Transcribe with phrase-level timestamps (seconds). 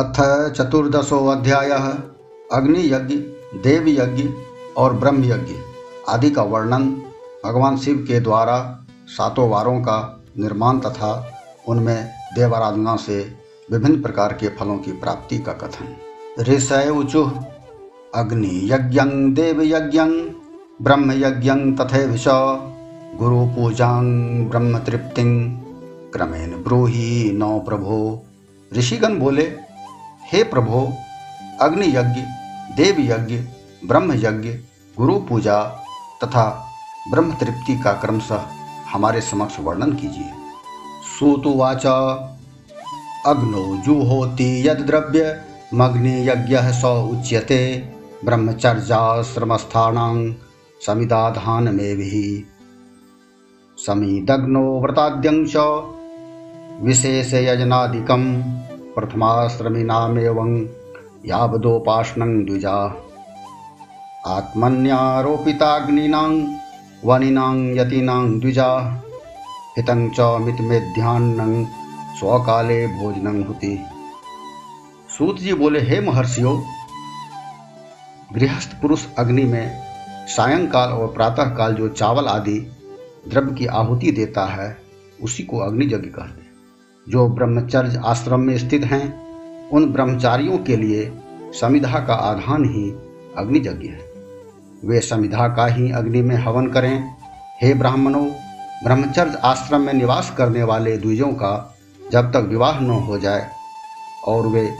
[0.00, 0.18] अथ
[0.50, 1.70] चतुर्दशो अध्याय
[2.52, 3.14] अग्नि यज्ञ
[3.64, 4.22] देव यज्ञ
[4.76, 5.54] और ब्रह्म यज्ञ
[6.08, 6.84] आदि का वर्णन
[7.44, 8.56] भगवान शिव के द्वारा
[9.08, 11.10] सातों वारों का निर्माण तथा
[11.68, 13.18] उनमें देवाराधना से
[13.70, 15.94] विभिन्न प्रकार के फलों की प्राप्ति का कथन।
[16.42, 17.24] ऋषय ऊचु
[18.14, 19.00] अग्नि यज्ञ
[19.34, 20.00] देव यज्ञ
[20.82, 22.24] ब्रह्म यज्ञ तथे विष
[23.18, 23.92] गुरु पूजा
[24.50, 25.22] ब्रह्म तृप्ति
[26.14, 27.98] क्रमेण ब्रूही नौ प्रभो।
[28.72, 29.52] ऋषिगण बोले
[30.32, 30.92] हे प्रभो
[31.60, 32.20] अग्नि यज्ञ
[32.76, 33.38] देव यज्ञ
[33.88, 34.48] ब्रह्म यज्ञ
[34.96, 35.64] गुरु पूजा
[36.24, 36.72] तथा
[37.10, 38.44] ब्रह्म तृप्ति का क्रमशः
[38.92, 40.32] हमारे समक्ष वर्णन कीजिए।
[41.18, 41.86] सूतुवाच
[43.26, 45.44] अग्नो जुहोति यद द्रव्य
[45.74, 47.88] मग्नि यज्ञ स उच्यते।
[48.24, 50.34] ब्रह्मचर्याश्रमस्थानां
[50.86, 52.46] समिदाधान में भी
[53.78, 55.52] समीदग्नो व्रताद्यंश।
[56.82, 58.44] विशेष यजनादिकम
[59.00, 60.66] प्रथमाश्रमिनामेवं
[61.26, 63.04] यावदोपासनं द्विजा।
[64.26, 66.54] आत्मन्यारोपिताग्निनां,
[67.04, 69.02] वनिनां, यतीनां द्विजा।
[69.78, 71.66] हितं च मितमेध्यान्नं
[72.18, 73.80] स्वकाले भोजनं होती।
[75.18, 76.62] सूत जी बोले, हे महर्षियों,
[78.34, 79.82] गृहस्थ पुरुष अग्नि में
[80.26, 82.72] सायंकाल और प्रातःकाल जो चावल आदि
[83.28, 84.78] द्रव्य की आहुति देता है,
[85.22, 86.39] उसी को अग्नि यज्ञ कहते हैं।
[87.08, 89.20] जो ब्रह्मचर्य आश्रम में स्थित हैं,
[89.68, 91.12] उन ब्रह्मचारियों के लिए
[91.60, 92.90] समिधा का आधान ही
[93.36, 94.00] अग्नि यज्ञ है।
[94.84, 97.14] वे समिधा का ही अग्नि में हवन करें।
[97.62, 98.26] हे ब्राह्मणों,
[98.84, 101.76] ब्रह्मचर्य आश्रम में निवास करने वाले द्विजों का
[102.12, 103.50] जब तक विवाह न हो जाए
[104.26, 104.70] और वे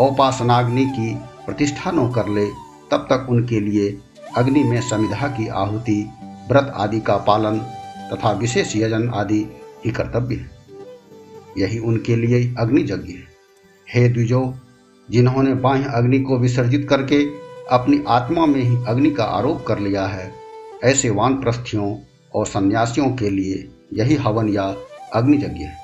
[0.00, 1.14] औपासनाग्नि की
[1.46, 2.46] प्रतिष्ठा न कर ले,
[2.90, 3.98] तब तक उनके लिए
[4.36, 6.10] अग्नि में समिधा की आहुति,
[6.48, 7.58] व्रत आदि का पालन
[8.12, 9.46] तथा विशेष यजन आदि
[9.84, 10.55] ही कर्तव्य है।
[11.58, 13.36] यही उनके लिए अग्नि यज्ञ है।
[13.94, 14.54] हे द्विजो,
[15.10, 17.26] जिन्होंने बाह्य अग्नि को विसर्जित करके
[17.70, 20.32] अपनी आत्मा में ही अग्नि का आरोप कर लिया है,
[20.84, 21.96] ऐसे वानप्रस्थियों
[22.34, 24.76] और सन्यासियों के लिए यही हवन या
[25.14, 25.76] अग्नि यज्ञ है।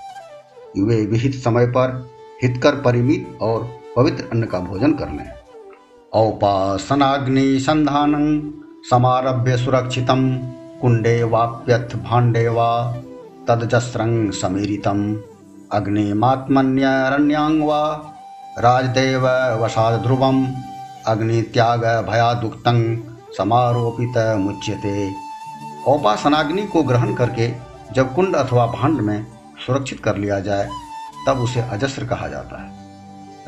[0.78, 2.10] वे विहित समय पर
[2.42, 5.30] हितकर परिमित और पवित्र अन्न का भोजन कर लें।
[6.12, 8.12] औपासनाग्नि संधान
[8.90, 10.06] समारभ्य सुरक्षित
[10.80, 13.02] कुंडे वाप्यथ भाण्डे वा
[13.48, 15.16] तदजस्रं समीरितम्।
[15.72, 18.12] अग्निमात्मन्यरण्यां वा
[18.58, 19.26] राजदेव
[19.64, 20.46] वसाद ध्रुवम
[23.38, 25.12] समारोपित मुच्यते।
[25.86, 27.52] औपासनाग्नि को ग्रहण करके
[27.94, 29.26] जब कुंड अथवा भांड में
[29.66, 30.68] सुरक्षित कर लिया जाए,
[31.26, 32.70] तब उसे अजस्र कहा जाता है।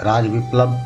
[0.01, 0.79] राज विप्लव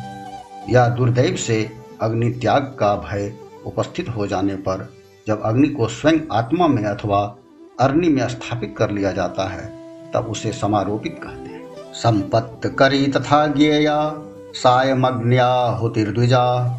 [0.69, 1.71] या दुर्दैव से
[2.01, 3.33] अग्नि त्याग का भय
[3.65, 4.93] उपस्थित हो जाने पर
[5.27, 7.35] जब अग्नि को स्वयं आत्मा में अथवा
[7.79, 9.78] अग्नि में स्थापित कर लिया जाता है
[10.13, 14.13] तब उसे समारोपित कहते हैं। संपत्त करी तथा ज्ञेया,
[14.53, 16.75] सायमग्न्या हुतिर्द्विजा,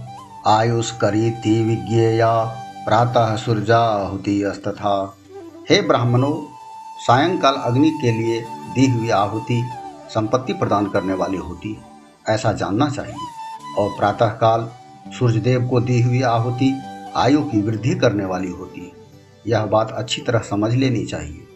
[0.46, 2.44] आयुष करी ती विज्ञेया
[2.86, 5.16] प्रातः सूर्जा हुति अस्तथा
[5.70, 6.46] हे ब्राह्मणों,
[6.98, 8.40] सायंकाल अग्नि के लिए
[8.74, 9.68] दी हुई आहुति
[10.14, 11.78] संपत्ति प्रदान करने वाली होती,
[12.28, 13.14] ऐसा जानना चाहिए।
[13.78, 14.70] और प्रातःकाल
[15.18, 16.80] सूर्यदेव को दी हुई आहुति
[17.16, 18.92] आयु की वृद्धि करने वाली होती।
[19.46, 21.46] यह बात अच्छी तरह समझ लेनी चाहिए।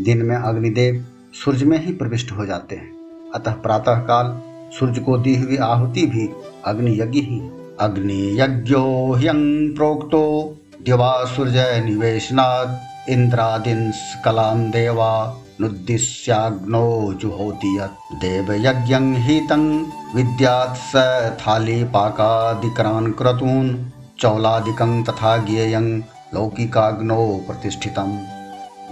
[0.00, 2.92] दिन में अग्निदेव सूर्य में ही प्रविष्ट हो जाते हैं।
[3.34, 4.40] अतः प्रातःकाल
[4.78, 6.30] सूर्य को दी हुई आहुति भी
[6.64, 7.40] अग्नि यज्ञ ही।
[7.80, 13.92] अग्नि यज्ञो ह्यं प्रोक्तो दिवा सूर्य निवेशनाद इंद्रादिन
[14.24, 17.78] कलां देवा नुद्दिश्याग्नो जुहोति
[18.14, 19.82] देव यज्ञ हितं
[20.14, 20.92] विद्यात् स
[21.40, 23.76] थाली पाकादिकरान् क्रतून्
[24.18, 25.98] चौलादिकं तथा ज्ञेयं
[26.34, 28.18] लौकिकाग्नो प्रतिष्ठितम्।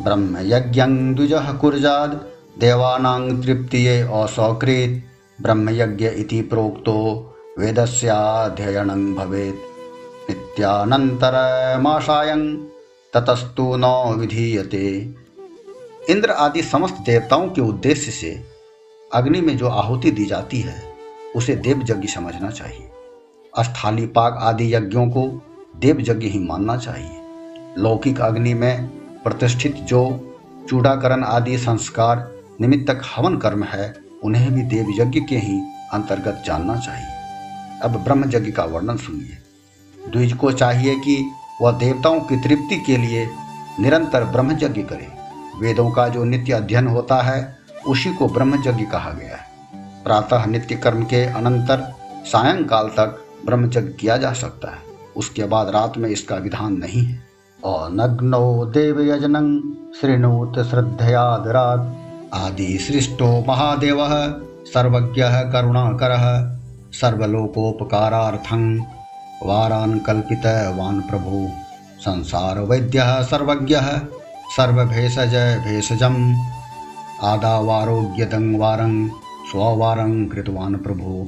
[0.05, 9.73] ब्रह्म यज्ञं द्विजः कुर्जाद् देवानां तृप्तिये असकृत् ब्रह्मयज्ञ इति प्रोक्तो वेदस्याध्ययनं भवेत्।
[10.31, 12.57] नित्यानन्तरमाशायं
[13.15, 15.15] ततस्तु न विधीयते।
[16.11, 18.45] इंद्र आदि समस्त देवताओं के उद्देश्य से
[19.13, 20.83] अग्नि में जो आहुति दी जाती है,
[21.37, 22.91] उसे देव यज्ञ समझना चाहिए।
[23.59, 25.43] अस्थाली पाक आदि यज्ञों को
[25.77, 27.21] देव यज्ञ ही मानना चाहिए।
[27.79, 28.87] लौकिक अग्नि में
[29.25, 30.31] प्रतिष्ठित जो
[30.71, 33.95] चूड़ाकरण आदि संस्कार निमित्तक हवन कर्म है,
[34.25, 35.61] उन्हें भी देव यज्ञ के ही
[35.93, 37.09] अंतर्गत जानना चाहिए।
[37.83, 39.39] अब ब्रह्म यज्ञ का वर्णन सुनिए।
[40.13, 41.31] द्विज को चाहिए कि
[41.63, 43.31] वह देवताओं की तृप्ति के लिए
[43.81, 45.09] निरंतर ब्रह्म यज्ञ करे।
[45.61, 49.45] वेदों का जो नित्य अध्ययन होता है, उसी को ब्रह्म यज्ञ कहा गया है।
[50.05, 51.95] प्रातः नित्य कर्म के अनंतर
[52.25, 54.79] सायंकाल तक ब्रह्म यज्ञ किया जा सकता है।
[55.17, 57.17] उसके बाद रात में इसका विधान नहीं है।
[57.65, 62.02] अनग्नो देव यजनं श्रृणोत श्रद्धयादरात्
[62.35, 63.99] आदि सृष्टो महादेव,
[64.65, 66.57] सर्वज्ञः करुणाकरः
[69.47, 71.49] वारान् कल्पितवान् प्रभु
[72.01, 73.99] संसारवैद्यः, सर्वज्ञः,
[74.57, 75.35] सर्वभेषज
[75.67, 76.35] भेषजम्,
[77.23, 79.09] आदावारोग्यदं वारं,
[79.51, 81.27] स्ववारं कृतवान् प्रभु,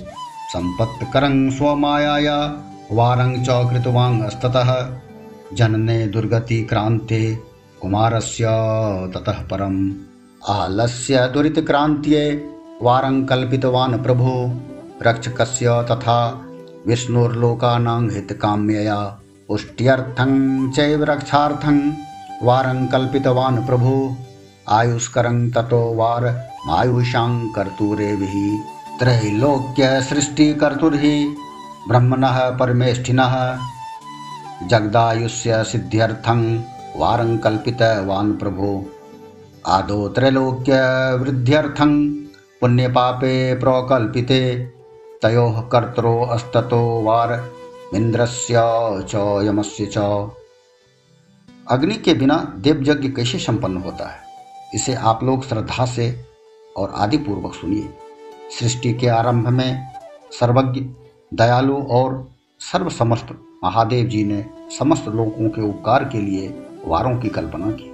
[0.53, 2.57] सम्पत्करं स्वमायाया,
[2.93, 4.23] वारं च कृतवान्
[5.53, 7.39] जनने दुर्गतिक्रान्ते
[7.83, 8.45] कुमारस्य
[9.15, 10.14] ततः परम्।
[10.49, 12.51] आलस्य दुरितक्रान्त्ये
[12.83, 14.51] वारं कल्पितवान् प्रभु।
[15.03, 16.47] रक्षकस्य तथा
[16.87, 19.19] विष्णुर्लोकानां हितकाम्यया
[19.49, 21.93] पुष्ट्यर्थं चैव रक्षार्थं
[22.43, 24.17] वारं कल्पितवान् प्रभु।
[24.69, 28.59] आयुष्करं ततो वार मायुषां कर्तुरेभिः
[28.99, 31.37] त्रैलोक्यसृष्टिकर्तुर्हि
[31.89, 33.59] ब्रह्मणः परमेष्ठिनः।
[34.67, 36.61] जगदायुष्य सिद्ध्यर्थं
[36.97, 38.85] वारं कल्पितवान् प्रभु।
[39.67, 42.25] आदौ त्रैलोक्यवृद्ध्यर्थं
[42.61, 44.71] पुण्यपापे प्रकल्पिते,
[45.23, 47.53] तयोः कर्तरो अस्ततो वार,
[47.95, 48.55] इन्द्रस्य
[49.09, 50.31] च, यमस्य च।
[51.71, 54.19] अग्नि के बिना देव यज्ञ कैसे संपन्न होता है?
[54.75, 56.25] इसे आप लोग श्रद्धा से
[56.77, 57.89] और आदि पूर्वक सुनिए।
[58.61, 59.87] सृष्टि के आरंभ में
[60.41, 60.87] सर्वज्ञ,
[61.35, 62.29] दयालु और
[62.61, 63.27] सर्वसमस्त
[63.65, 64.47] महादेव जी ने
[64.79, 67.91] समस्त लोगों के उपकार के लिए वारों की कल्पना की।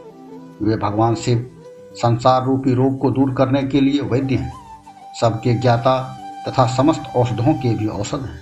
[0.62, 1.56] वे भगवान शिव
[1.92, 4.52] संसार रूपी रोग को दूर करने के लिए वैद्य हैं।
[5.20, 8.40] सबके ज्ञाता तथा समस्त औषधों के भी औषध हैं।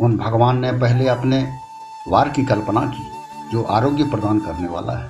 [0.00, 1.52] उन भगवान ने पहले अपने
[2.08, 3.02] वार की कल्पना की,
[3.52, 5.08] जो आरोग्य प्रदान करने वाला है।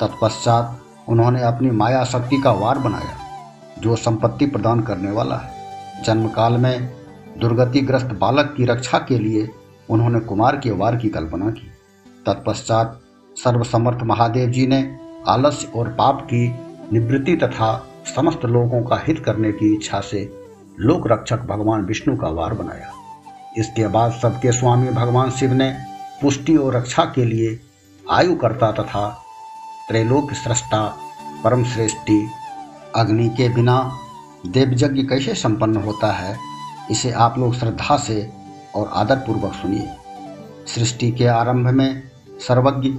[0.00, 3.16] तत्पश्चात उन्होंने अपनी माया शक्ति का वार बनाया,
[3.78, 5.50] जो संपत्ति प्रदान करने वाला है।
[6.04, 6.94] जन्म काल में
[7.40, 9.50] दुर्गतिग्रस्त बालक की रक्षा के लिए
[9.90, 11.70] उन्होंने कुमार के वार की कल्पना की।
[12.26, 13.00] तत्पश्चात
[13.36, 16.48] सर्वसमर्थ महादेव जी ने आलस्य और पाप की
[16.92, 17.86] निवृत्ति तथा
[18.16, 20.32] समस्त लोगों का हित करने की इच्छा से
[20.80, 22.92] लोक रक्षक भगवान विष्णु का वार बनाया।
[23.58, 25.76] इसके बाद सबके स्वामी भगवान शिव ने
[26.22, 27.60] पुष्टि और रक्षा के लिए
[28.10, 29.08] आयुकर्ता तथा
[29.88, 30.96] त्रैलोक सृष्टा
[31.44, 32.28] परम श्रेष्ठी
[32.96, 33.98] अग्नि के बिना
[34.46, 36.36] देवयज्ञ कैसे संपन्न होता है,
[36.90, 38.30] इसे आप लोग श्रद्धा से
[38.74, 39.88] और आदरपूर्वक सुनिए।
[40.66, 42.02] सृष्टि के आरंभ में
[42.48, 42.90] सर्वज्ञ,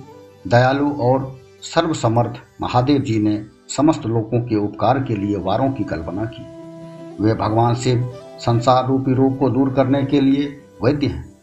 [0.48, 3.46] दयालु और सर्वसमर्थ महादेव जी ने
[3.78, 6.46] समस्त लोगों के उपकार के लिए वारों की कल्पना की।
[7.24, 11.34] वे भगवान शिव संसार रूपी रोग को दूर करने के लिए वैद्य हैं।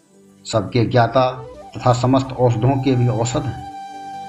[0.45, 1.31] सबके ज्ञाता
[1.77, 3.73] तथा समस्त औषधों के भी औषध हैं।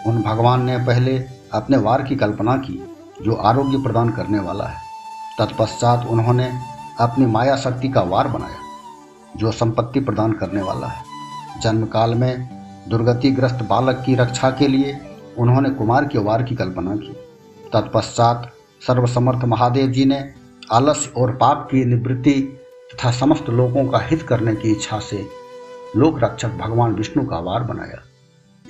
[0.04, 2.84] उन भगवान ने पहले अपने वार की कल्पना की,
[3.22, 4.82] जो आरोग्य प्रदान करने वाला है।
[5.40, 6.52] तत्पश्चात उन्होंने
[7.00, 8.58] अपनी माया शक्ति का वार बनाया,
[9.38, 11.04] जो संपत्ति प्रदान करने वाला है।
[11.62, 12.50] जन्म काल में
[12.90, 15.02] दुर्गतिग्रस्त बालक की रक्षा के लिए
[15.40, 17.14] उन्होंने कुमार के वार की कल्पना की।
[17.74, 18.52] तत्पश्चात
[18.88, 20.34] सर्वसमर्थ महादेव जी ने
[20.72, 22.34] आलस्य और पाप की निवृत्ति
[22.94, 25.26] तथा समस्त लोगों का हित करने की इच्छा से
[25.98, 28.02] लोक रक्षक भगवान विष्णु का वार बनाया।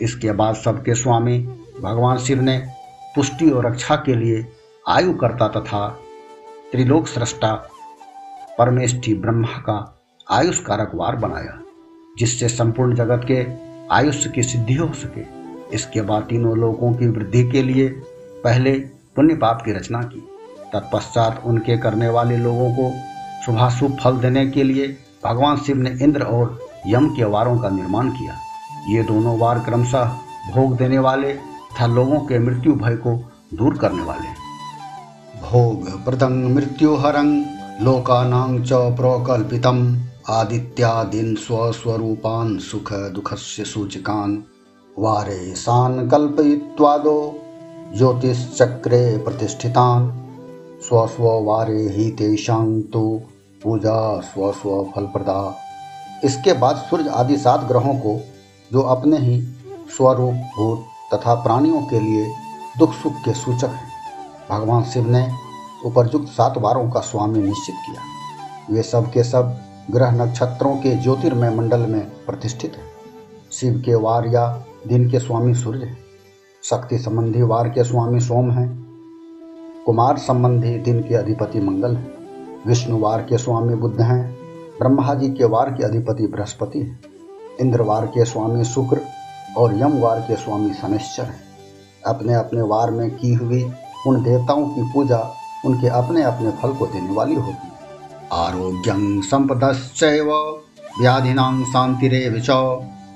[0.02, 1.40] इसके बाद सबके स्वामी
[1.82, 2.58] भगवान शिव ने
[3.16, 4.46] पुष्टि और रक्षा के लिए
[4.88, 5.88] आयुकर्ता तथा
[6.72, 7.54] त्रिलोक सृष्टा
[8.58, 10.02] परमेष्ठी ब्रह्मा का
[10.32, 11.60] आयुष कारक वार बनाया,
[12.18, 13.46] जिससे संपूर्ण जगत के
[13.96, 15.39] आयुष्य की सिद्धि हो सके।
[15.74, 17.90] इसके बाद तीनों लोगों की वृद्धि के लिए
[18.44, 18.72] पहले
[19.16, 20.28] पुण्य पाप की रचना की।
[20.74, 22.94] तत्पश्चात उनके करने वाले लोगों को
[23.46, 28.10] शुभाशुभ फल देने के लिए भगवान शिव ने इंद्र और यम के वारों का निर्माण
[28.10, 28.34] किया।
[28.90, 30.04] ये दोनों वार क्रमशः
[30.56, 34.28] भोग देने वाले तथा लोगों के मृत्यु भय को दूर करने वाले।
[35.42, 37.46] भोग प्रदं मृत्युहरं
[37.86, 39.98] लोकानां च प्रकल्पितम।
[40.30, 44.38] आदित्यादीन् स्वस्वरूपान सुख दुःखस्य सूचकान्।
[45.00, 47.42] वारे सान कल्पयित्वादो
[47.98, 50.10] ज्योतिश्चक्रे प्रतिष्ठितान्।
[50.82, 53.22] स्वस्ववारे ही तेषां तो
[53.64, 55.56] पूजा स्वस्व फलप्रदा।
[56.24, 58.20] इसके बाद सूर्य आदि सात ग्रहों को,
[58.74, 59.42] जो अपने ही
[59.98, 62.34] स्वरूप, भूत तथा प्राणियों के लिए
[62.80, 63.90] दुख सुख के सूचक हैं,
[64.50, 65.32] भगवान शिव ने
[65.86, 68.02] उपरयुक्त सात वारों का स्वामी निश्चित किया।
[68.76, 69.60] वे सब के सब
[69.92, 72.92] ग्रह नक्षत्रों के ज्योतिर्मय मंडल में प्रतिष्ठित हैं।
[73.52, 75.98] शिव के वार या दिन के स्वामी सूर्य हैं,
[76.64, 78.68] शक्ति संबंधी वार के स्वामी सोम हैं,
[79.86, 82.14] कुमार संबंधी दिन के अधिपति मंगल हैं
[82.68, 84.38] विष्णुवार के स्वामी बुद्ध हैं,
[84.80, 87.00] ब्रह्मा जी के वार के अधिपति बृहस्पति हैं
[87.60, 89.02] इंद्रवार के स्वामी शुक्र
[89.58, 91.42] और यमवार के स्वामी शनिश्चर हैं।
[92.06, 93.64] अपने अपने वार में की हुई
[94.08, 95.20] उन देवताओं की पूजा
[95.66, 100.32] उनके अपने अपने फल को देने वाली होती है आरोग्यं संपदश्चैव,
[101.02, 102.50] व्याधिनां शांतिरेव च।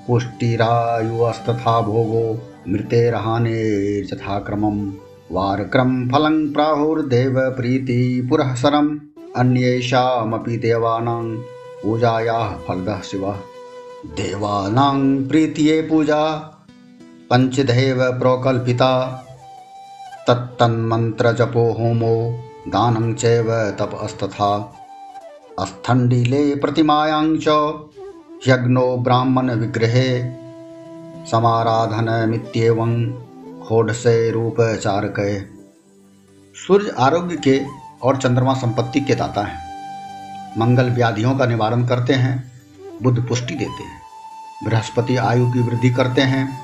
[0.06, 3.62] पुष्टिरायुस्तथा भोगो मृतेरहाने
[4.00, 4.92] यथाक्रमम्।
[5.32, 8.98] वारक्रम फलं प्राहुर्देव प्रीति पुरःसरम्
[9.36, 11.34] अन्येषामपि देवानां
[11.82, 13.32] पूजायाः फलदः शिवः।
[14.06, 16.34] देवानां प्रीतिये पूजा।
[17.32, 19.24] पञ्चधैव प्रोकल्पिता।
[20.26, 23.46] तत्तन्मन्त्रजपो होमो। दानं चैव
[23.80, 24.74] तपस्तथा।
[25.60, 27.48] स्थण्डिले प्रतिमायां च
[28.48, 30.08] यज्ञो ब्राह्मणविग्रहे
[31.26, 33.12] समाराधनमित्येवं
[33.60, 35.20] खोडसे रूपचारक
[36.54, 37.64] सूर्य आरोग्य के
[38.02, 42.52] और चंद्रमा संपत्ति के दाता हैं। मंगल व्याधियों का निवारण करते हैं,
[43.02, 44.00] बुद्ध पुष्टि देते हैं,
[44.64, 46.60] बृहस्पति आयु की वृद्धि करते हैं,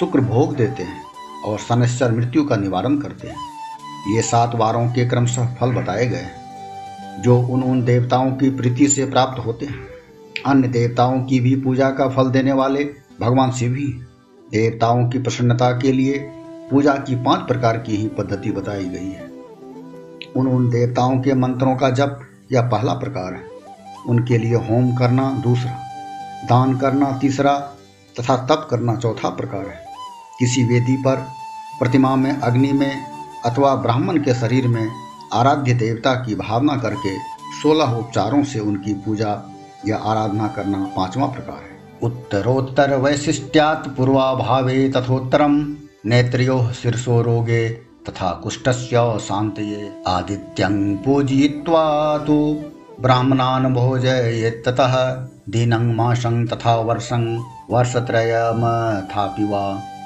[0.00, 1.02] शुक्र भोग देते हैं
[1.44, 6.16] और शनिश्चर मृत्यु का निवारण करते हैं। ये सात वारों के क्रमशः फल बताए गए
[6.16, 9.93] हैं, जो उन उन देवताओं की प्रीति से प्राप्त होते हैं।
[10.46, 12.84] अन्य देवताओं की भी पूजा का फल देने वाले
[13.20, 13.86] भगवान शिव ही
[14.50, 16.18] देवताओं की प्रसन्नता के लिए
[16.70, 19.30] पूजा की पाँच प्रकार की ही पद्धति बताई गई है।
[20.36, 22.20] उन उन देवताओं के मंत्रों का जप
[22.52, 23.42] यह पहला प्रकार है।
[24.06, 25.72] उनके लिए होम करना दूसरा,
[26.44, 27.58] दान करना तीसरा
[28.20, 29.84] तथा तप करना चौथा प्रकार है।
[30.38, 31.16] किसी वेदी पर,
[31.78, 33.06] प्रतिमा में, अग्नि में
[33.44, 34.90] अथवा ब्राह्मण के शरीर में
[35.32, 37.16] आराध्य देवता की भावना करके
[37.62, 39.50] सोलह उपचारों से उनकी पूजा
[39.88, 45.76] या आराधना करना पांचवा प्रकार है। उत्तरोत्तर वैशिष्ट्यात् पूर्वाभावे तथोत्तरम,
[46.06, 47.68] नेत्रियो शीर्षो रोगे
[48.08, 52.62] तथा कुष्ठस्य शान्तये आदित्यं पूजयित्वा तु
[53.00, 54.94] ब्राह्मणान् भोजयेत्ततः
[55.48, 57.24] दिनं मासं तथा वर्षं
[57.70, 59.62] वर्षत्रयमथापि वा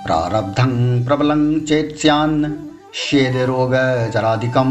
[0.06, 2.44] प्रारब्धं प्रबलं चेत् स्यान्
[2.94, 4.70] शेदरोगजरादिकं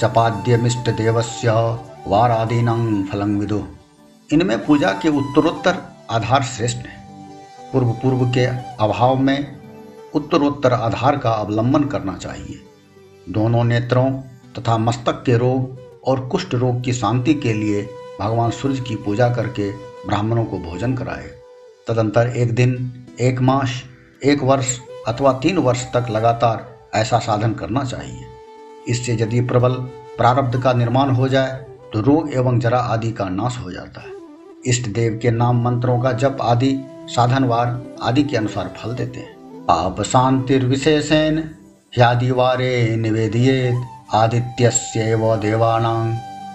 [0.00, 1.50] जपाद्यमिष्टदेवस्य
[2.08, 3.75] वारादीनां फलं विदुः।
[4.30, 5.76] इनमें पूजा के उत्तरोत्तर
[6.10, 8.44] आधार श्रेष्ठ हैं। पूर्व पूर्व के
[8.84, 9.56] अभाव में
[10.14, 12.58] उत्तरोत्तर आधार का अवलंबन करना चाहिए।
[13.28, 14.10] दोनों नेत्रों
[14.52, 17.82] तथा मस्तक के रोग और कुष्ठ रोग की शांति के लिए
[18.20, 19.70] भगवान सूर्य की पूजा करके
[20.06, 21.30] ब्राह्मणों को भोजन कराए।
[21.86, 23.82] तदंतर एक दिन, एक मास,
[24.24, 24.78] एक वर्ष
[25.08, 28.26] अथवा तीन वर्ष तक लगातार ऐसा साधन करना चाहिए।
[28.88, 29.74] इससे यदि प्रबल
[30.16, 34.14] प्रारब्ध का निर्माण हो जाए तो रोग एवं जरा आदि का नाश हो जाता है।
[34.66, 39.34] इष्ट देव के नाम मंत्रों का जप आदि साधनवार आदि के अनुसार फल देते हैं।
[39.66, 41.38] पाप शांतिर्विशेषेण
[41.96, 46.14] ह्यादिवारे निवेदियेत। आदित्यस्यैव देवानां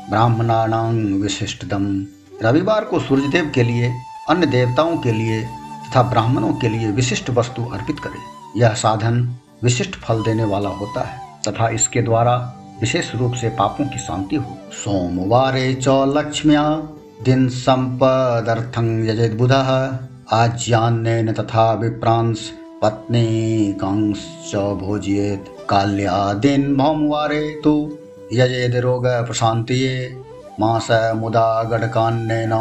[0.10, 2.06] ब्राह्मणानां विशिष्टदम।
[2.44, 3.92] रविवार को सूर्यदेव के लिए,
[4.30, 9.96] अन्य देवताओं के लिए तथा ब्राह्मणों के लिए विशिष्ट वस्तु अर्पित करें। यह साधन विशिष्ट
[9.96, 12.36] फल देने वाला होता है तथा इसके द्वारा
[12.82, 16.64] विशेष रूप से पापों की शांति हो। सोमवारे लक्ष्म्या
[17.24, 19.52] दिन संपदर्थं यजेद बुध,
[20.34, 22.50] आज्यान्नेन तथा विप्रांश
[22.82, 27.74] पत्नी कंश्च भोजयेत। काल्यादीन भौमवारे तु
[28.34, 29.94] यजेद रोग प्रशांतिये
[30.60, 32.54] मास मुदा गढ़कान्नेन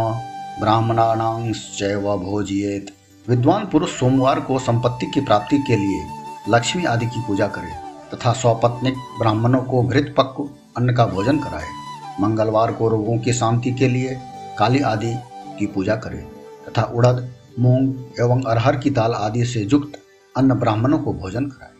[0.60, 2.94] ब्राह्मणानांश्चैव भोजयेत।
[3.26, 6.04] विद्वान पुरुष सोमवार को संपत्ति की प्राप्ति के लिए
[6.48, 7.72] लक्ष्मी आदि की पूजा करे,
[8.12, 11.78] तथा स्वपत्निक ब्राह्मणों को घृत पक्व अन्न का भोजन कराए।
[12.20, 14.18] मंगलवार को रोगों की शांति के लिए
[14.58, 15.14] काली आदि
[15.58, 16.24] की पूजा करें,
[16.68, 19.98] तथा उड़द, मूंग एवं अरहर की दाल आदि से युक्त
[20.36, 21.70] अन्न ब्राह्मणों को भोजन कराए।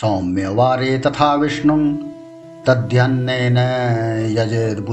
[0.00, 1.96] सौम्य वारे तथा विष्णु
[2.66, 3.28] तद्यन्न
[4.38, 4.86] यजेद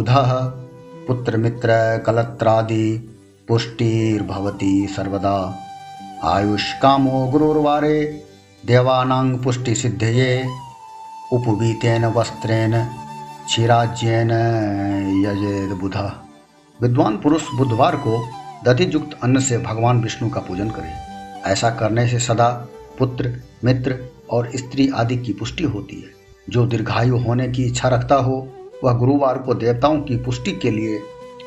[1.07, 1.67] पुत्र मित्र
[2.05, 3.15] कलत्रादि,
[3.47, 5.55] पुष्टिर्भवती सर्वदा।
[6.23, 8.23] आयुष कामो गुरुर्वारे,
[8.65, 10.47] देवानां पुष्टि सिद्धये
[11.33, 12.85] उपवीतेन वस्त्रेण,
[13.45, 14.31] क्षीराज्येन
[15.25, 16.26] यजेद बुध
[16.81, 18.27] विद्वान पुरुष बुधवार को
[18.65, 20.89] दधि युक्त अन्न से भगवान विष्णु का पूजन करे।
[21.51, 22.67] ऐसा करने से सदा
[22.99, 26.09] पुत्र, मित्र और स्त्री आदि की पुष्टि होती है।
[26.49, 28.49] जो दीर्घायु होने की इच्छा रखता हो,
[28.83, 30.99] वह गुरुवार को देवताओं की पुष्टि के लिए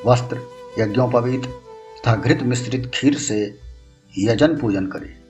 [0.07, 0.41] वस्त्र,
[0.79, 3.59] यज्ञोपवीत तथा घृत मिश्रित खीर से
[4.19, 5.21] यजन पूजन करे।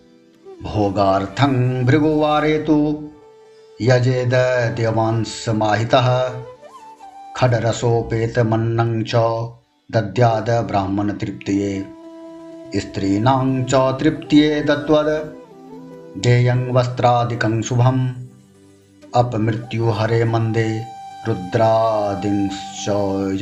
[0.63, 3.09] भोगार्थं भृगुवारे तो
[3.83, 4.35] यजेद
[4.77, 6.29] देवांश माहितः
[7.37, 9.13] खडरसोपेतमन्नं च
[9.91, 11.87] दद्याद ब्राह्मण तृप्तिये।
[12.77, 15.35] स्त्रीणां च तृप्तिये दत्वद।
[16.23, 18.09] देयं वस्त्रादिकं शुभम्।
[19.15, 20.85] अपमृत्युहरे मन्दे।
[21.29, 22.89] रुद्रादिंश्च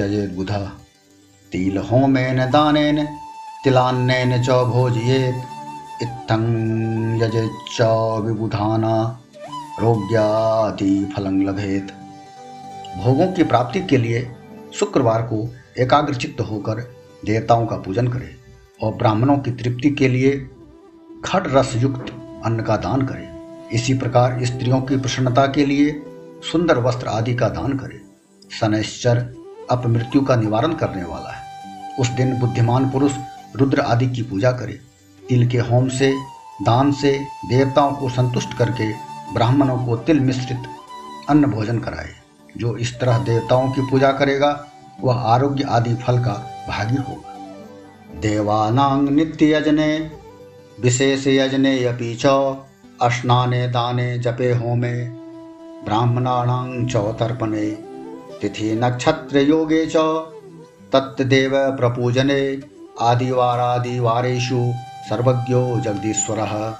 [0.00, 0.52] यजेद्बुध।
[1.52, 3.06] तिलहोमेन दानेन,
[3.64, 5.36] तिलान्नेन च भोजयेत्।
[6.02, 6.44] इत्थं
[7.16, 7.78] यजेच्च
[8.24, 9.20] विबुधाना।
[9.80, 11.86] रोग्यादिफलं लभेत।
[13.04, 14.32] भोगों की प्राप्ति के लिए
[14.74, 16.80] शुक्रवार को एकाग्रचित्त होकर
[17.24, 18.34] देवताओं का पूजन करें
[18.82, 20.30] और ब्राह्मणों की तृप्ति के लिए
[21.24, 22.10] खड रस युक्त
[22.44, 26.02] अन्न का दान करें। इसी प्रकार स्त्रियों की प्रसन्नता के लिए
[26.52, 28.00] सुंदर वस्त्र आदि का दान करें।
[28.50, 29.18] शनैश्चर
[29.70, 33.12] अपमृत्यु का निवारण करने वाला है। उस दिन बुद्धिमान पुरुष
[33.56, 34.80] रुद्र आदि की पूजा करे।
[35.28, 36.12] तिल के होम से,
[36.62, 37.18] दान से
[37.48, 38.92] देवताओं को संतुष्ट करके
[39.34, 40.62] ब्राह्मणों को तिल मिश्रित
[41.28, 42.08] अन्न भोजन कराए,
[42.56, 44.52] जो इस तरह देवताओं की पूजा करेगा
[45.00, 47.34] वह आरोग्य आदि फल का भागी होगा।
[48.20, 50.10] देवानांग नित्य यजने,
[50.80, 52.22] विशेष यजने अपी च
[53.04, 54.94] स्नाने दाने जपे होमे
[55.84, 57.70] ब्राह्मणाणां च तर्पणे,
[58.42, 59.96] तिथि नक्षत्र योगे च
[60.92, 62.60] तत्देव प्रपूजने,
[63.00, 64.72] आदिवारादिवारेषु
[65.08, 66.70] सर्वज्ञो जगदीश्वरः।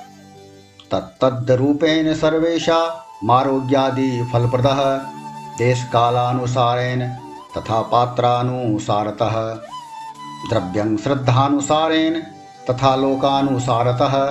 [0.91, 4.97] तत्तद्रूपेण सर्वेषा मारोग्यादि फलप्रदः,
[5.59, 7.28] देशकालानुसारेण
[7.59, 9.55] तथा पात्रानुसारतः
[10.51, 12.21] द्रव्यं श्रद्धानुसारेण
[12.71, 14.27] तथा लोकानुसारतः।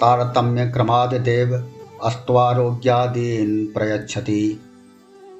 [0.00, 1.72] तारतम्य क्रमाद देव
[2.04, 4.60] अस्त्वारोग्यादीन प्रयच्छति।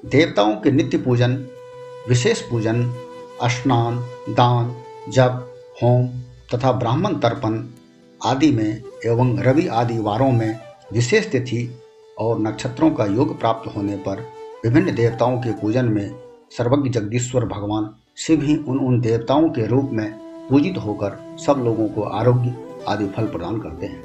[0.04, 1.47] देवताओं के नित्य पूजन,
[2.09, 2.95] विशेष पूजन
[3.45, 3.99] स्नान
[4.31, 4.76] दान,
[5.09, 6.07] जप, होम
[6.54, 7.64] तथा ब्राह्मण तर्पण
[8.25, 10.61] आदि में एवं रवि आदि वारों में
[10.93, 11.81] विशेष तिथि
[12.19, 14.21] और नक्षत्रों का योग प्राप्त होने पर
[14.64, 16.24] विभिन्न देवताओं के पूजन में
[16.59, 20.13] सर्वज्ञ जगदीश्वर भगवान शिव ही उन उन देवताओं के रूप में
[20.51, 22.55] पूजित होकर सब लोगों को आरोग्य
[22.89, 24.05] आदि फल प्रदान करते हैं।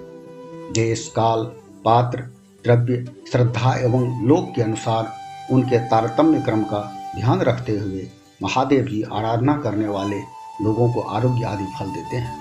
[0.73, 1.43] देश, काल,
[1.85, 2.19] पात्र,
[2.63, 5.13] द्रव्य, श्रद्धा एवं लोक के अनुसार
[5.51, 8.07] उनके तारतम्य क्रम का ध्यान रखते हुए
[8.43, 10.17] महादेव की आराधना करने वाले
[10.61, 12.37] लोगों को आरोग्य आदि फल देते हैं।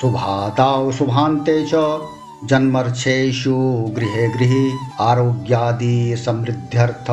[0.00, 2.00] शुभाताव शुभांते च।
[2.44, 3.54] जन्मर्षेषु
[3.88, 7.06] गृहे गृहे आरोग्यादि समृद्ध्यर्थ।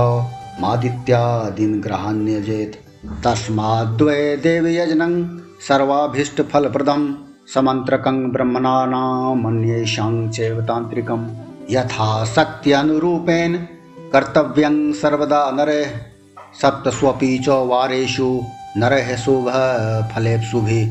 [0.61, 2.73] मादित्यादीन ग्रहान्यजेत
[3.23, 5.13] तस्माद्वै देवयजनं
[5.67, 7.01] सर्वाभीष्टफलप्रदं
[7.53, 11.21] समन्त्रकं ब्रह्मणानामन्येषां चैव तान्त्रिकं
[11.69, 13.57] यथा शक्त्यनुरूपेण
[14.13, 15.89] कर्तव्यं सर्वदा नरः।
[16.61, 18.29] सप्तस्वपि च वारेषु
[18.77, 19.49] नरः शुभ
[20.13, 20.81] फले शुभे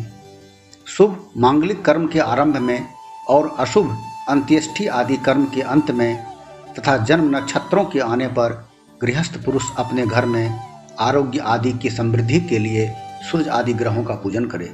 [0.86, 2.80] शुभ मांगलिक कर्म के आरंभ में
[3.28, 3.96] और अशुभ,
[4.28, 6.12] अंत्येष्टि आदि कर्म के अंत में
[6.78, 8.71] तथा जन्म नक्षत्रों के आने पर
[9.02, 10.60] गृहस्थ पुरुष अपने घर में
[11.00, 12.94] आरोग्य आदि की समृद्धि के लिए
[13.30, 14.72] सूर्य आदि ग्रहों का पूजन करे।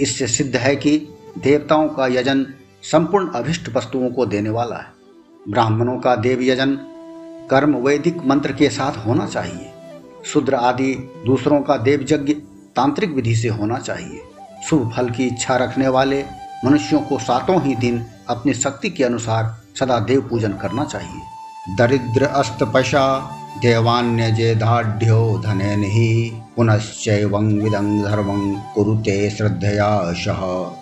[0.00, 0.98] इससे सिद्ध है कि
[1.38, 2.46] देवताओं का यजन
[2.82, 4.86] संपूर्ण अभिष्ट वस्तुओं को देने वाला है।
[5.48, 6.78] ब्राह्मणों का देव यजन
[7.50, 9.72] कर्म वैदिक मंत्र के साथ होना चाहिए।
[10.24, 10.94] शूद्र आदि
[11.26, 12.34] दूसरों का देव यज्ञ
[12.76, 14.22] तांत्रिक विधि से होना चाहिए।
[14.68, 16.24] शुभ फल की इच्छा रखने वाले
[16.64, 22.24] मनुष्यों को सातों ही दिन अपनी शक्ति के अनुसार सदा देव पूजन करना चाहिए। दरिद्र
[22.24, 22.62] अस्त
[23.58, 30.40] पशा देवान्यजे दाढ़्यो धनेन हि पुनश्चैवं विदं धर्मं कुरुते श्रद्धया शः।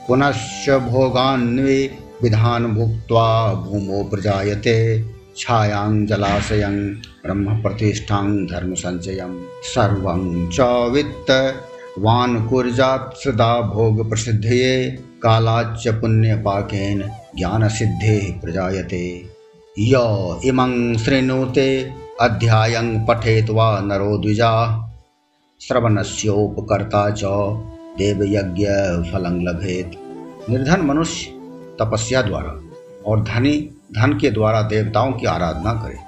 [0.08, 5.04] पुनश्च भोगान्वे विधान भुक्त्वा भूमो प्रजायते।
[5.36, 10.60] छायां जलाशयं ब्रह्म प्रतिष्ठां धर्म संचयं सर्वं च
[10.92, 11.54] वित्त
[11.98, 14.90] वान कुर्जात् सदा भोग प्रसिद्धये
[15.22, 16.98] कालाच्च पुण्यपाकेन
[17.36, 19.24] ज्ञानसिद्धे प्रजायते।
[19.78, 19.94] य
[20.44, 24.50] इमं शृणुते अध्यायं पठेत वा नरो द्विजा।
[25.60, 27.24] श्रवणस्योपकर्ता च
[27.98, 28.66] देवयज्ञ
[29.10, 29.90] फलं लभेत।
[30.50, 31.30] निर्धन मनुष्य
[31.80, 32.54] तपस्या द्वारा
[33.06, 33.52] और धनी
[33.92, 35.98] धन के द्वारा देवताओं की आराधना करे।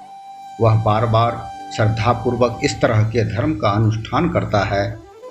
[0.61, 1.39] वह बार बार
[1.75, 4.83] श्रद्धापूर्वक इस तरह के धर्म का अनुष्ठान करता है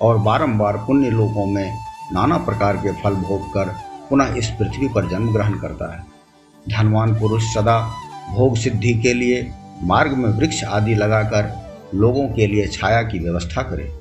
[0.02, 1.78] और बारंबार पुण्य लोकों में
[2.12, 3.74] नाना प्रकार के फल भोग कर
[4.10, 6.04] पुनः इस पृथ्वी पर जन्म ग्रहण करता है।
[6.66, 7.80] धनवान पुरुष सदा
[8.30, 9.50] भोग सिद्धि के लिए
[9.82, 13.92] मार्ग में वृक्ष आदि लगाकर लोगों के लिए छाया की व्यवस्था करे।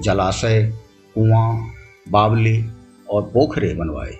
[0.00, 0.72] जलाशय,
[1.18, 1.70] कुआँ,
[2.08, 2.70] बावली
[3.10, 4.14] और पोखरे बनवाए।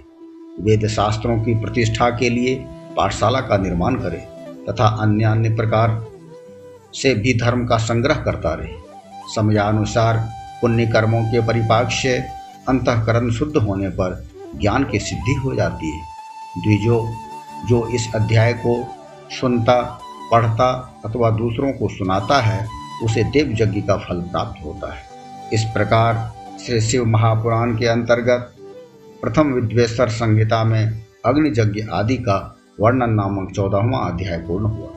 [0.61, 2.65] वेद शास्त्रों की प्रतिष्ठा के लिए
[2.97, 4.29] पाठशाला का निर्माण करे
[4.69, 6.07] तथा अन्य अन्य प्रकार
[6.95, 8.75] से भी धर्म का संग्रह करता रहे।
[9.35, 10.29] समयानुसार
[10.61, 12.29] पुण्य कर्मों के परिपाक्ष्य
[12.69, 14.27] अंतकरण शुद्ध होने पर
[14.57, 16.03] ज्ञान की सिद्धि हो जाती है।
[16.59, 17.15] द्विजो,
[17.69, 18.87] जो इस अध्याय को
[19.41, 20.01] सुनता
[20.33, 22.69] पढ़ता अथवा दूसरों को सुनाता है,
[23.05, 25.03] उसे देव यज्ञ का फल प्राप्त होता है।
[25.53, 26.33] इस प्रकार
[26.67, 28.55] श्री शिव महापुराण के अंतर्गत
[29.23, 34.89] प्रथम विद्वेश्वर संहिता में अग्नि यज्ञ आदि का वर्णन नामक चौदहवा अध्याय पूर्ण हुआ।